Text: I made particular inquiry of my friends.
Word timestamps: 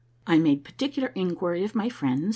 I 0.25 0.39
made 0.39 0.63
particular 0.63 1.09
inquiry 1.09 1.63
of 1.63 1.75
my 1.75 1.87
friends. 1.87 2.29